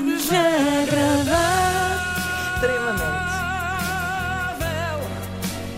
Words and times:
desagradável 0.00 1.98
Extremamente. 2.54 3.28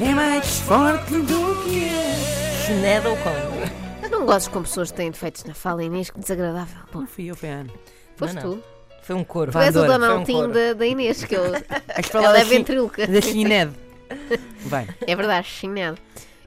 é 0.02 0.15
mais 0.15 0.60
forte 0.60 1.12
do 1.20 1.65
que 1.65 1.84
é. 1.89 2.64
Sinead 2.67 3.06
O'Connor. 3.06 4.10
Não 4.10 4.26
gozes 4.26 4.48
com 4.48 4.62
pessoas 4.62 4.91
que 4.91 4.96
têm 4.96 5.10
defeitos 5.10 5.44
na 5.44 5.54
fala, 5.54 5.83
Inês, 5.84 6.10
que 6.10 6.18
desagradável. 6.20 6.78
Bom, 6.92 7.00
Não 7.00 7.06
fui 7.06 7.26
eu, 7.30 7.36
Ana. 7.42 7.70
foste 8.16 8.34
Não, 8.36 8.43
não. 8.43 8.56
tu. 8.56 8.62
Foi 9.02 9.16
um 9.16 9.25
coro. 9.25 9.50
Tu 9.52 9.59
és 9.59 9.75
o 9.77 9.84
Donaldinho 9.86 10.39
foi 10.41 10.48
um 10.48 10.52
da, 10.52 10.73
da 10.75 10.87
Inês, 10.87 11.25
que 11.25 11.34
eu, 11.34 11.45
ela 12.14 12.39
é 12.39 12.45
ventríloca. 12.45 13.07
da 13.07 13.21
Chined. 13.21 13.73
Vai. 14.66 14.89
É 15.07 15.16
verdade, 15.16 15.46
chinelo. 15.46 15.96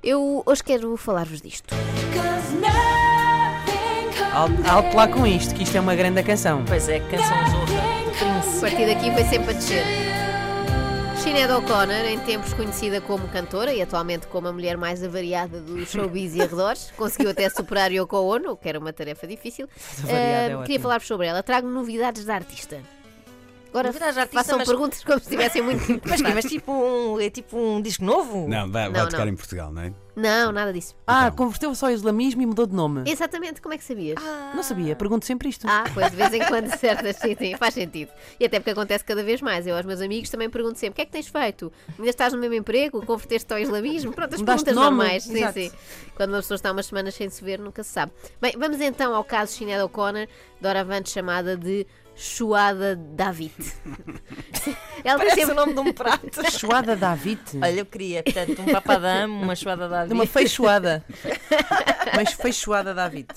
Eu 0.04 0.44
hoje 0.46 0.64
quero 0.64 0.96
falar-vos 0.98 1.42
disto. 1.42 1.74
Alto, 4.34 4.68
alto 4.68 4.98
lá 4.98 5.08
com 5.08 5.28
isto, 5.28 5.54
que 5.54 5.62
isto 5.62 5.78
é 5.78 5.80
uma 5.80 5.94
grande 5.94 6.24
canção. 6.24 6.66
Pois 6.66 6.90
é, 6.90 7.00
canção 7.02 7.38
zorra. 7.52 8.58
A 8.58 8.62
partir 8.62 8.88
daqui 8.88 9.12
foi 9.12 9.24
sempre 9.26 9.52
a 9.52 9.54
descer. 9.54 9.84
Sinead 11.18 11.54
O'Connor, 11.54 12.04
em 12.06 12.18
tempos 12.20 12.52
conhecida 12.54 13.00
como 13.00 13.28
cantora 13.28 13.72
e 13.72 13.80
atualmente 13.80 14.26
como 14.26 14.48
a 14.48 14.52
mulher 14.52 14.76
mais 14.76 15.04
avariada 15.04 15.62
do 15.62 15.86
showbiz 15.86 16.34
e 16.34 16.42
arredores, 16.42 16.92
conseguiu 16.98 17.30
até 17.30 17.48
superar 17.48 17.92
Yoko 17.92 18.18
Ono, 18.18 18.54
o 18.54 18.58
que 18.58 18.68
era 18.68 18.80
uma 18.80 18.92
tarefa 18.92 19.28
difícil. 19.28 19.70
É 20.08 20.58
queria 20.64 20.80
falar-vos 20.80 21.08
sobre 21.08 21.28
ela. 21.28 21.44
Trago 21.44 21.68
novidades 21.68 22.26
da 22.26 22.34
artista. 22.34 22.82
Agora 23.74 23.92
da 23.92 24.06
artista, 24.06 24.28
façam 24.32 24.58
mas- 24.60 24.68
perguntas 24.68 25.04
como 25.04 25.18
se 25.20 25.26
estivessem 25.26 25.62
muito 25.64 26.02
Mas, 26.08 26.22
que, 26.22 26.34
mas 26.34 26.46
tipo 26.46 26.72
um, 26.72 27.20
é 27.20 27.30
tipo 27.30 27.58
um 27.58 27.82
disco 27.82 28.04
novo? 28.06 28.48
Não, 28.48 28.70
vai, 28.72 28.86
Não, 28.86 28.92
vai 28.94 29.06
tocar 29.10 29.26
não. 29.26 29.34
em 29.34 29.36
Portugal, 29.36 29.72
não 29.72 29.82
é? 29.82 29.94
Não, 30.16 30.52
nada 30.52 30.72
disso. 30.72 30.96
Ah, 31.08 31.24
Então. 31.26 31.38
converteu-se 31.38 31.84
ao 31.84 31.90
islamismo 31.90 32.40
e 32.44 32.46
mudou 32.46 32.68
de 32.68 32.76
nome. 32.76 33.02
Exatamente, 33.10 33.60
como 33.60 33.74
é 33.74 33.80
que 33.80 33.84
sabias? 33.84 34.16
Não 34.54 34.62
sabia, 34.62 34.96
pergunto 34.96 35.26
sempre 35.26 35.50
isto. 35.50 35.66
Ah, 35.68 35.86
pois 35.92 36.12
de 36.12 36.16
vez 36.16 36.32
em 36.36 36.46
quando 36.46 36.68
certas 36.78 37.16
sim, 37.16 37.36
sim, 37.36 37.58
faz 37.58 37.74
sentido. 37.74 38.12
E 38.40 38.46
até 38.46 38.60
porque 38.60 38.70
acontece 38.70 39.04
cada 39.04 39.24
vez 39.24 39.42
mais. 39.42 39.66
Eu 39.66 39.76
aos 39.76 39.88
meus 39.88 40.02
amigos 40.02 40.30
também 40.30 40.52
pergunto 40.52 40.78
sempre: 40.78 40.92
o 40.92 40.96
que 40.98 41.02
é 41.02 41.06
que 41.06 41.12
tens 41.12 41.28
feito? 41.28 41.74
Ainda 41.98 42.10
estás 42.12 42.32
no 42.32 42.38
mesmo 42.40 42.54
emprego? 42.54 43.04
Converteste 43.04 43.52
ao 43.52 43.58
islamismo? 43.58 44.14
Pronto, 44.14 44.36
as 44.36 44.40
Mudaste 44.40 44.66
perguntas 44.66 44.88
normais. 44.90 45.24
Sim, 45.24 45.36
Exato. 45.38 45.54
sim. 45.54 45.72
Quando 46.14 46.30
uma 46.30 46.38
pessoa 46.42 46.56
está 46.58 46.72
umas 46.72 46.86
semanas 46.86 47.16
sem 47.16 47.28
se 47.32 47.44
ver, 47.44 47.58
nunca 47.58 47.84
se 47.84 47.90
sabe. 47.90 48.12
Bem, 48.40 48.54
vamos 48.56 48.80
então 48.82 49.16
ao 49.16 49.24
caso 49.24 49.54
Sinead 49.54 49.82
O'Connor, 49.84 50.28
doravante 50.62 51.10
chamada 51.10 51.58
de 51.58 51.88
Chuada 52.16 52.96
David. 52.96 53.54
Ela 55.04 55.18
Parece 55.18 55.36
sempre 55.36 55.52
o 55.52 55.56
nome 55.56 55.74
de 55.74 55.80
um 55.80 55.92
prato. 55.92 56.30
Choada 56.52 56.96
David. 56.96 57.42
Olha, 57.62 57.80
eu 57.80 57.86
queria, 57.86 58.24
portanto, 58.24 58.62
um 58.62 58.72
papadame, 58.72 59.34
uma 59.34 59.56
chuada 59.56 59.90
da 59.90 60.06
De 60.06 60.14
uma 60.14 60.26
feijoada. 60.26 61.04
Mas 62.16 62.34
feijoada 62.34 62.94
David. 62.94 63.28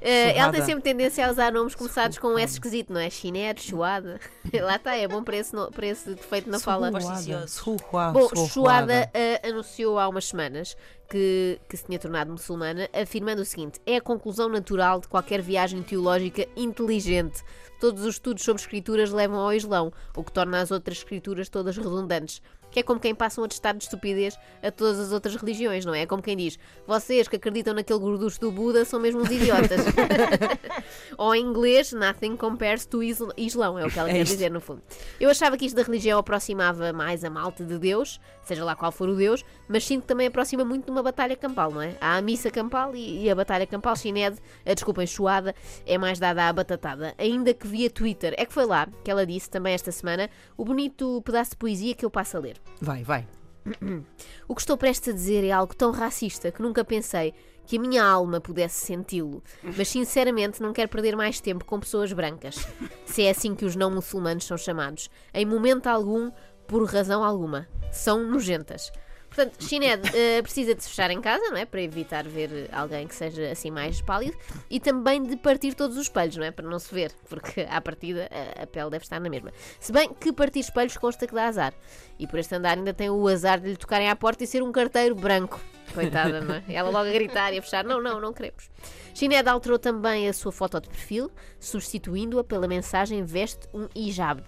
Eh, 0.00 0.36
ela 0.38 0.52
tem 0.52 0.62
sempre 0.62 0.82
tendência 0.82 1.26
a 1.26 1.30
usar 1.30 1.52
nomes 1.52 1.74
começados 1.74 2.18
com 2.18 2.28
um 2.28 2.38
S 2.38 2.54
esquisito, 2.54 2.92
não 2.92 3.00
é? 3.00 3.08
Chined, 3.10 3.60
chuada. 3.60 4.20
Lá 4.60 4.76
está, 4.76 4.96
é 4.96 5.08
bom 5.08 5.22
para 5.22 5.36
esse, 5.36 5.54
no- 5.54 5.70
para 5.70 5.86
esse 5.86 6.10
defeito 6.14 6.48
na 6.50 6.58
fala. 6.60 6.88
Supersticioso. 6.92 7.48
Suhuá, 7.48 8.10
Bom. 8.12 8.28
Chuada 8.48 9.10
eh, 9.12 9.40
anunciou 9.48 9.98
há 9.98 10.08
umas 10.08 10.26
semanas 10.26 10.76
que, 11.08 11.58
que 11.68 11.76
se 11.76 11.84
tinha 11.84 11.98
tornado 11.98 12.30
muçulmana, 12.30 12.88
afirmando 12.92 13.42
o 13.42 13.44
seguinte: 13.44 13.80
é 13.86 13.96
a 13.96 14.00
conclusão 14.00 14.48
natural 14.48 15.00
de 15.00 15.08
qualquer 15.08 15.40
viagem 15.40 15.82
teológica 15.82 16.46
inteligente. 16.56 17.42
Todos 17.80 18.02
os 18.04 18.14
estudos 18.14 18.42
sobre 18.42 18.62
escrituras 18.62 19.12
levam 19.12 19.38
ao 19.38 19.52
Islão, 19.52 19.92
o 20.16 20.24
que 20.24 20.32
torna 20.32 20.60
as 20.60 20.70
outras 20.70 20.98
escrituras 20.98 21.48
todas 21.48 21.76
redundantes. 21.76 22.40
Que 22.70 22.80
é 22.80 22.82
como 22.82 23.00
quem 23.00 23.14
passa 23.14 23.40
um 23.40 23.44
atestado 23.44 23.78
de 23.78 23.84
estupidez 23.84 24.38
a 24.62 24.70
todas 24.70 24.98
as 24.98 25.12
outras 25.12 25.36
religiões, 25.36 25.84
não 25.84 25.94
é? 25.94 26.02
É 26.02 26.06
como 26.06 26.22
quem 26.22 26.36
diz: 26.36 26.58
vocês 26.86 27.28
que 27.28 27.36
acreditam 27.36 27.74
naquele 27.74 27.98
gorducho 27.98 28.40
do 28.40 28.50
Buda 28.50 28.84
são 28.84 28.98
mesmo 29.00 29.20
uns 29.20 29.30
idiotas. 29.30 29.80
Ou 31.18 31.34
em 31.34 31.42
inglês, 31.44 31.92
nothing 31.92 32.36
compares 32.36 32.84
to 32.86 33.02
Isl- 33.02 33.30
Islão, 33.36 33.78
é 33.78 33.86
o 33.86 33.90
que 33.90 33.98
ela 33.98 34.08
É 34.10 34.12
quer 34.12 34.22
isto. 34.22 34.32
dizer 34.32 34.50
no 34.50 34.60
fundo. 34.60 34.82
Eu 35.18 35.30
achava 35.30 35.56
que 35.56 35.64
isto 35.64 35.76
da 35.76 35.82
religião 35.82 36.18
aproximava 36.18 36.92
mais 36.92 37.24
a 37.24 37.30
malta 37.30 37.64
de 37.64 37.78
Deus, 37.78 38.20
seja 38.42 38.64
lá 38.64 38.76
qual 38.76 38.92
for 38.92 39.08
o 39.08 39.16
Deus, 39.16 39.44
mas 39.68 39.84
sinto 39.84 40.02
que 40.02 40.08
também 40.08 40.26
aproxima 40.26 40.64
muito 40.64 40.84
de 40.86 40.90
uma 40.90 41.02
batalha 41.02 41.34
campal, 41.36 41.70
não 41.70 41.80
é? 41.82 41.96
Há 42.00 42.16
a 42.16 42.22
missa 42.22 42.50
campal 42.50 42.94
e, 42.94 43.24
e 43.24 43.30
a 43.30 43.34
batalha 43.34 43.66
campal 43.66 43.96
chinede, 43.96 44.38
a 44.64 44.74
desculpa 44.74 45.02
enxoada, 45.02 45.54
é 45.86 45.96
mais 45.98 46.18
dada 46.18 46.48
à 46.48 46.52
batatada. 46.52 47.14
Ainda 47.18 47.52
que 47.54 47.66
via 47.66 47.88
Twitter, 47.90 48.34
é 48.36 48.44
que 48.44 48.52
foi 48.52 48.66
lá 48.66 48.86
que 49.04 49.10
ela 49.10 49.26
disse 49.26 49.48
também 49.50 49.74
esta 49.74 49.90
semana 49.92 50.28
o 50.56 50.64
bonito 50.64 51.22
pedaço 51.22 51.50
de 51.52 51.56
poesia 51.56 51.94
que 51.94 52.04
eu 52.04 52.10
passo 52.10 52.36
a 52.36 52.40
ler. 52.40 52.56
Vai, 52.80 53.02
vai. 53.02 53.26
O 54.48 54.54
que 54.54 54.60
estou 54.60 54.76
prestes 54.76 55.08
a 55.08 55.12
dizer 55.12 55.42
é 55.44 55.50
algo 55.50 55.74
tão 55.74 55.90
racista 55.90 56.52
que 56.52 56.62
nunca 56.62 56.84
pensei 56.84 57.34
que 57.66 57.76
a 57.76 57.80
minha 57.80 58.04
alma 58.04 58.40
pudesse 58.40 58.86
senti-lo. 58.86 59.42
Mas 59.62 59.88
sinceramente 59.88 60.62
não 60.62 60.72
quero 60.72 60.88
perder 60.88 61.16
mais 61.16 61.40
tempo 61.40 61.64
com 61.64 61.80
pessoas 61.80 62.12
brancas. 62.12 62.66
Se 63.04 63.22
é 63.22 63.30
assim 63.30 63.54
que 63.54 63.64
os 63.64 63.76
não 63.76 63.90
muçulmanos 63.90 64.44
são 64.44 64.56
chamados. 64.56 65.10
Em 65.34 65.44
momento 65.44 65.88
algum, 65.88 66.30
por 66.66 66.84
razão 66.84 67.24
alguma. 67.24 67.68
São 67.92 68.22
nojentas. 68.24 68.90
Portanto, 69.28 69.62
Chined 69.62 70.02
eh, 70.14 70.40
precisa 70.42 70.74
de 70.74 70.82
se 70.82 70.88
fechar 70.88 71.10
em 71.10 71.20
casa, 71.20 71.44
não 71.50 71.56
é? 71.56 71.64
Para 71.64 71.82
evitar 71.82 72.26
ver 72.26 72.68
alguém 72.72 73.06
que 73.06 73.14
seja 73.14 73.50
assim 73.50 73.70
mais 73.70 74.00
pálido 74.00 74.36
e 74.70 74.80
também 74.80 75.22
de 75.22 75.36
partir 75.36 75.74
todos 75.74 75.96
os 75.96 76.04
espelhos, 76.04 76.36
não 76.36 76.44
é? 76.44 76.50
Para 76.50 76.68
não 76.68 76.78
se 76.78 76.92
ver, 76.94 77.12
porque 77.28 77.66
à 77.68 77.80
partida 77.80 78.28
a, 78.30 78.62
a 78.62 78.66
pele 78.66 78.90
deve 78.90 79.04
estar 79.04 79.20
na 79.20 79.28
mesma. 79.28 79.52
Se 79.78 79.92
bem 79.92 80.12
que 80.14 80.32
partir 80.32 80.60
espelhos 80.60 80.96
consta 80.96 81.26
que 81.26 81.34
dá 81.34 81.46
azar. 81.46 81.74
E 82.18 82.26
por 82.26 82.38
este 82.38 82.54
andar 82.54 82.78
ainda 82.78 82.94
tem 82.94 83.10
o 83.10 83.28
azar 83.28 83.60
de 83.60 83.68
lhe 83.68 83.76
tocarem 83.76 84.08
à 84.08 84.16
porta 84.16 84.44
e 84.44 84.46
ser 84.46 84.62
um 84.62 84.72
carteiro 84.72 85.14
branco. 85.14 85.60
Coitada, 85.92 86.40
não 86.40 86.54
é? 86.54 86.64
Ela 86.68 86.90
logo 86.90 87.08
a 87.08 87.12
gritar 87.12 87.52
e 87.52 87.58
a 87.58 87.62
fechar: 87.62 87.84
não, 87.84 88.00
não, 88.00 88.20
não 88.20 88.32
queremos. 88.32 88.70
Chined 89.14 89.48
alterou 89.48 89.78
também 89.78 90.28
a 90.28 90.32
sua 90.32 90.52
foto 90.52 90.80
de 90.80 90.88
perfil, 90.88 91.30
substituindo-a 91.58 92.44
pela 92.44 92.66
mensagem 92.66 93.24
veste 93.24 93.68
um 93.72 93.88
hijab. 93.94 94.42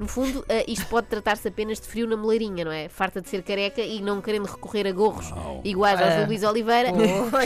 No 0.00 0.08
fundo, 0.08 0.42
eh, 0.48 0.64
isto 0.66 0.86
pode 0.86 1.08
tratar-se 1.08 1.46
apenas 1.46 1.78
de 1.78 1.86
frio 1.86 2.06
na 2.08 2.16
moleirinha, 2.16 2.64
não 2.64 2.72
é? 2.72 2.88
Farta 2.88 3.20
de 3.20 3.28
ser 3.28 3.42
careca 3.42 3.82
e 3.82 4.00
não 4.00 4.20
querendo 4.22 4.46
recorrer 4.46 4.86
a 4.86 4.92
gorros 4.92 5.26
iguais 5.62 6.00
aos 6.00 6.14
do 6.22 6.26
Luís 6.26 6.42
Oliveira, 6.42 6.88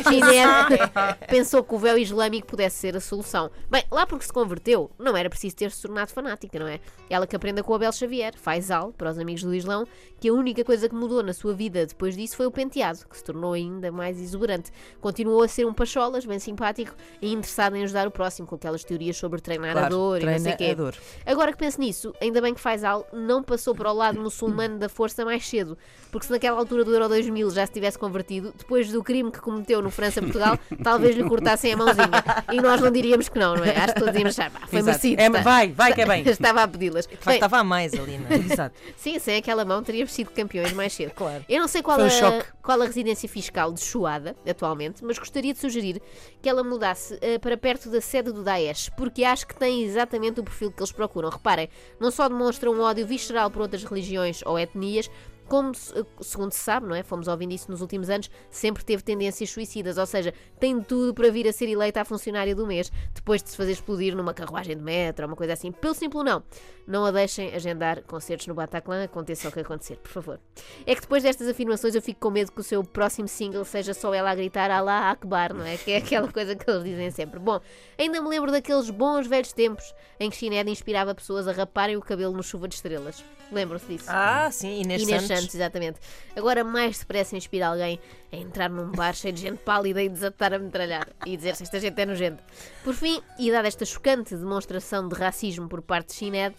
Chined 0.08 1.26
pensou 1.28 1.64
que 1.64 1.74
o 1.74 1.78
véu 1.78 1.98
islâmico 1.98 2.46
pudesse 2.46 2.76
ser 2.76 2.96
a 2.96 3.00
solução. 3.00 3.50
Bem, 3.70 3.82
lá 3.90 4.06
porque 4.06 4.24
se 4.24 4.32
converteu, 4.32 4.90
não 4.98 5.16
era 5.16 5.28
preciso 5.28 5.56
ter 5.56 5.70
se 5.70 5.82
tornado 5.82 6.12
fanática, 6.12 6.58
não 6.58 6.68
é? 6.68 6.78
Ela 7.10 7.26
que 7.26 7.34
aprenda 7.34 7.62
com 7.62 7.72
o 7.72 7.74
Abel 7.74 7.92
Xavier, 7.92 8.34
Faisal, 8.36 8.92
para 8.92 9.10
os 9.10 9.18
amigos 9.18 9.42
do 9.42 9.54
Islão, 9.54 9.86
que 10.20 10.28
a 10.28 10.32
única 10.32 10.64
coisa 10.64 10.88
que 10.88 10.94
mudou 10.94 11.22
na 11.22 11.32
sua 11.32 11.52
vida 11.54 11.84
depois 11.84 12.16
disso 12.16 12.36
foi 12.36 12.46
o 12.46 12.50
penteado, 12.50 13.00
que 13.10 13.16
se 13.16 13.24
tornou 13.24 13.52
ainda 13.52 13.90
mais 13.90 14.20
exuberante. 14.20 14.70
Continuou 15.00 15.42
a 15.42 15.48
ser 15.48 15.66
um 15.66 15.74
pacholas, 15.74 16.24
bem 16.24 16.38
simpático 16.38 16.94
e 17.20 17.32
interessado 17.32 17.74
em 17.76 17.82
ajudar 17.84 18.06
o 18.06 18.10
próximo, 18.12 18.46
com 18.46 18.54
aquelas 18.54 18.84
teorias 18.84 19.16
sobre 19.16 19.40
treinar 19.40 19.70
a 19.70 19.80
Claro, 19.80 19.94
dor 19.96 20.22
e 20.22 20.24
não 20.24 20.32
sei 20.38 20.40
treina 20.42 20.56
quê. 20.56 20.70
a 20.70 20.74
dor. 20.74 20.94
Agora 21.26 21.50
que 21.52 21.58
penso 21.58 21.80
nisso, 21.80 22.14
ainda 22.20 22.43
bem 22.44 22.54
que 22.54 22.60
Faisal 22.60 23.06
não 23.12 23.42
passou 23.42 23.74
para 23.74 23.90
o 23.90 23.94
lado 23.94 24.20
muçulmano 24.20 24.78
da 24.78 24.88
força 24.88 25.24
mais 25.24 25.46
cedo, 25.48 25.76
porque 26.12 26.26
se 26.26 26.32
naquela 26.32 26.58
altura 26.58 26.84
do 26.84 26.92
Euro 26.92 27.08
2000 27.08 27.50
já 27.50 27.66
se 27.66 27.72
tivesse 27.72 27.98
convertido, 27.98 28.52
depois 28.56 28.90
do 28.92 29.02
crime 29.02 29.30
que 29.30 29.40
cometeu 29.40 29.80
no 29.80 29.90
França-Portugal, 29.90 30.58
talvez 30.84 31.16
lhe 31.16 31.24
cortassem 31.24 31.72
a 31.72 31.76
mãozinha. 31.76 32.10
E 32.52 32.60
nós 32.60 32.80
não 32.80 32.90
diríamos 32.90 33.28
que 33.28 33.38
não, 33.38 33.56
não 33.56 33.64
é? 33.64 33.76
Acho 33.76 33.94
que 33.94 34.00
todos 34.00 34.14
íamos 34.14 34.38
achar, 34.38 34.50
"Pá, 34.50 34.66
foi 34.66 34.78
Exato. 34.78 34.98
merecido. 34.98 35.20
É, 35.20 35.26
está." 35.26 35.40
vai, 35.40 35.72
vai 35.72 35.92
que 35.94 36.02
é 36.02 36.06
bem. 36.06 36.22
Estava 36.28 36.62
a 36.62 36.68
pedi-las. 36.68 37.08
Estava 37.26 37.58
a 37.58 37.64
mais 37.64 37.94
ali, 37.94 38.18
não 38.18 38.28
é? 38.28 38.34
Exato. 38.52 38.76
Sim, 38.96 39.18
sem 39.18 39.38
aquela 39.38 39.64
mão 39.64 39.82
teríamos 39.82 40.12
sido 40.12 40.30
campeões 40.30 40.72
mais 40.72 40.92
cedo. 40.92 41.12
Claro. 41.12 41.44
Eu 41.48 41.60
não 41.60 41.68
sei 41.68 41.82
qual, 41.82 41.98
um 41.98 42.04
a, 42.04 42.10
choque. 42.10 42.46
qual 42.62 42.80
a 42.82 42.84
residência 42.84 43.28
fiscal 43.28 43.72
de 43.72 43.80
Chuada, 43.80 44.36
atualmente, 44.48 45.04
mas 45.04 45.18
gostaria 45.18 45.52
de 45.52 45.58
sugerir 45.58 46.00
que 46.42 46.48
ela 46.48 46.62
mudasse 46.62 47.18
eh, 47.20 47.38
para 47.38 47.56
perto 47.56 47.88
da 47.88 48.00
sede 48.00 48.30
do 48.30 48.42
Daesh, 48.42 48.90
porque 48.96 49.24
acho 49.24 49.46
que 49.46 49.54
tem 49.54 49.82
exatamente 49.82 50.40
o 50.40 50.44
perfil 50.44 50.70
que 50.70 50.80
eles 50.80 50.92
procuram. 50.92 51.30
Reparem, 51.30 51.68
não 51.98 52.10
só 52.10 52.28
demonstra 52.34 52.68
um 52.68 52.80
ódio 52.80 53.06
visceral 53.06 53.48
por 53.48 53.62
outras 53.62 53.84
religiões 53.84 54.42
ou 54.44 54.58
etnias, 54.58 55.08
como, 55.48 55.72
eh, 55.72 56.04
segundo 56.20 56.52
se 56.52 56.58
sabe, 56.58 56.86
não 56.86 56.94
é? 56.94 57.02
Fomos 57.02 57.28
ouvindo 57.28 57.52
isso 57.52 57.70
nos 57.70 57.80
últimos 57.80 58.10
anos, 58.10 58.30
sempre 58.50 58.84
teve 58.84 59.02
tendências 59.02 59.50
suicidas, 59.50 59.98
ou 59.98 60.06
seja, 60.06 60.32
tem 60.58 60.80
tudo 60.80 61.14
para 61.14 61.30
vir 61.30 61.48
a 61.48 61.52
ser 61.52 61.68
eleita 61.68 62.00
a 62.00 62.04
funcionária 62.04 62.54
do 62.54 62.66
mês, 62.66 62.90
depois 63.14 63.42
de 63.42 63.50
se 63.50 63.56
fazer 63.56 63.72
explodir 63.72 64.16
numa 64.16 64.34
carruagem 64.34 64.76
de 64.76 64.82
metro 64.82 65.24
ou 65.24 65.30
uma 65.30 65.36
coisa 65.36 65.52
assim. 65.52 65.70
Pelo 65.72 65.94
simples 65.94 66.24
não. 66.24 66.42
Não 66.86 67.04
a 67.04 67.10
deixem 67.10 67.54
agendar 67.54 68.02
concertos 68.02 68.46
no 68.46 68.54
Bataclan, 68.54 69.04
aconteça 69.04 69.48
o 69.48 69.52
que 69.52 69.60
acontecer, 69.60 69.96
por 69.96 70.10
favor. 70.10 70.40
É 70.86 70.94
que 70.94 71.00
depois 71.00 71.22
destas 71.22 71.48
afirmações 71.48 71.94
eu 71.94 72.02
fico 72.02 72.20
com 72.20 72.30
medo 72.30 72.52
que 72.52 72.60
o 72.60 72.64
seu 72.64 72.84
próximo 72.84 73.26
single 73.26 73.64
seja 73.64 73.94
só 73.94 74.12
ela 74.12 74.30
a 74.30 74.34
gritar 74.34 74.70
Allah 74.70 75.10
Akbar, 75.10 75.54
não 75.54 75.64
é? 75.64 75.76
Que 75.78 75.92
é 75.92 75.96
aquela 75.98 76.30
coisa 76.30 76.54
que 76.54 76.70
eles 76.70 76.84
dizem 76.84 77.10
sempre. 77.10 77.40
Bom, 77.40 77.60
ainda 77.98 78.20
me 78.20 78.28
lembro 78.28 78.50
daqueles 78.50 78.90
bons 78.90 79.26
velhos 79.26 79.52
tempos 79.52 79.94
em 80.20 80.28
que 80.28 80.36
Chined 80.36 80.70
inspirava 80.70 81.14
pessoas 81.14 81.48
a 81.48 81.52
raparem 81.52 81.96
o 81.96 82.00
cabelo 82.00 82.36
no 82.36 82.42
chuva 82.42 82.68
de 82.68 82.74
estrelas. 82.74 83.24
Lembram-se 83.50 83.86
disso? 83.86 84.06
Ah, 84.08 84.50
sim, 84.50 84.82
Inês, 84.82 85.02
Inês 85.02 85.22
Santos. 85.22 85.33
Santos, 85.36 85.54
exatamente. 85.54 86.00
Agora, 86.36 86.64
mais 86.64 86.98
depressa 86.98 87.36
inspira 87.36 87.68
alguém 87.68 87.98
a 88.32 88.36
entrar 88.36 88.70
num 88.70 88.90
bar 88.90 89.14
cheio 89.14 89.34
de 89.34 89.40
gente 89.42 89.58
pálida 89.58 90.02
e 90.02 90.08
desatar 90.08 90.52
a 90.54 90.58
metralhar 90.58 91.08
e 91.26 91.36
dizer 91.36 91.56
se 91.56 91.62
esta 91.62 91.78
gente 91.80 92.00
é 92.00 92.06
nojenta. 92.06 92.42
Por 92.82 92.94
fim, 92.94 93.20
e 93.38 93.50
dada 93.50 93.68
esta 93.68 93.84
chocante 93.84 94.34
demonstração 94.36 95.08
de 95.08 95.14
racismo 95.14 95.68
por 95.68 95.82
parte 95.82 96.08
de 96.08 96.14
Chined, 96.14 96.54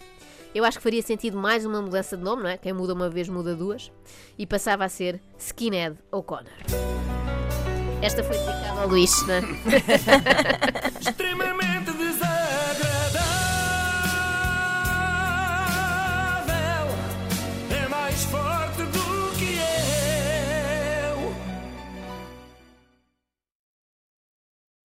eu 0.54 0.64
acho 0.64 0.78
que 0.78 0.82
faria 0.82 1.02
sentido 1.02 1.36
mais 1.36 1.66
uma 1.66 1.82
mudança 1.82 2.16
de 2.16 2.22
nome, 2.22 2.42
não 2.42 2.48
é? 2.48 2.56
Quem 2.56 2.72
muda 2.72 2.94
uma 2.94 3.10
vez 3.10 3.28
muda 3.28 3.54
duas. 3.54 3.92
E 4.38 4.46
passava 4.46 4.84
a 4.84 4.88
ser 4.88 5.20
Skinhead 5.38 5.98
O'Connor. 6.10 6.46
Esta 8.00 8.22
foi 8.24 8.36
dedicada 8.38 8.80
ao 8.80 8.88
Luís, 8.88 9.10
não 9.26 9.34
é? 9.34 9.40
extremamente 11.00 11.66